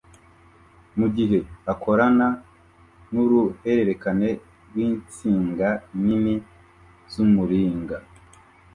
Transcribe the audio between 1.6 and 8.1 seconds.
akorana nuruhererekane rwinsinga nini z'umuringa